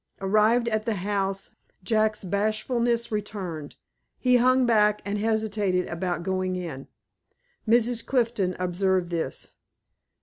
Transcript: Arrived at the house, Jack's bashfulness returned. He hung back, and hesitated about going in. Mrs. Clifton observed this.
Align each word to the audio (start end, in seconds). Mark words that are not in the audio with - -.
Arrived 0.19 0.67
at 0.67 0.87
the 0.87 0.95
house, 0.95 1.51
Jack's 1.83 2.23
bashfulness 2.23 3.11
returned. 3.11 3.75
He 4.17 4.37
hung 4.37 4.65
back, 4.65 4.99
and 5.05 5.19
hesitated 5.19 5.87
about 5.89 6.23
going 6.23 6.55
in. 6.55 6.87
Mrs. 7.69 8.03
Clifton 8.03 8.55
observed 8.57 9.11
this. 9.11 9.49